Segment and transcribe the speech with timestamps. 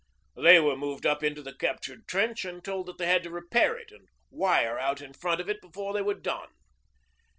[0.35, 3.77] They were moved up into the captured trench, and told that they had to repair
[3.77, 6.49] it and wire out in front of it before they were done.